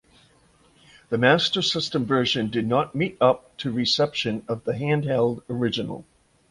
[1.09, 6.05] The Master System version did not meet up to reception of the handheld original.